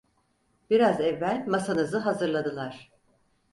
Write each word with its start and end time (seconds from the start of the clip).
Biraz 0.69 0.99
evvel 1.01 1.43
masanızı 1.47 1.97
hazırladılar. 1.97 2.91